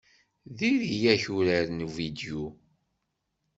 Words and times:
Diri-yak 0.57 1.23
uraren 1.37 1.79
uvidyu. 1.87 2.43